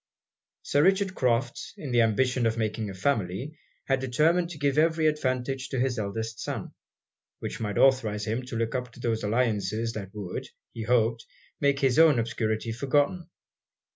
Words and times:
Sir 0.63 0.81
Richard 0.81 1.13
Crofts, 1.13 1.75
in 1.77 1.91
the 1.91 2.01
ambition 2.01 2.47
of 2.47 2.57
making 2.57 2.89
a 2.89 2.95
family, 2.95 3.55
had 3.85 3.99
determined 3.99 4.49
to 4.49 4.57
give 4.57 4.79
every 4.79 5.05
advantage 5.05 5.69
to 5.69 5.79
his 5.79 5.99
eldest 5.99 6.39
son, 6.39 6.73
which 7.37 7.59
might 7.59 7.77
authorise 7.77 8.25
him 8.25 8.43
to 8.47 8.55
look 8.55 8.73
up 8.73 8.91
to 8.93 8.99
those 8.99 9.21
alliances 9.21 9.93
that 9.93 10.09
would, 10.15 10.47
he 10.73 10.85
hoped, 10.85 11.23
make 11.59 11.81
his 11.81 11.99
own 11.99 12.17
obscurity 12.17 12.71
forgotten. 12.71 13.29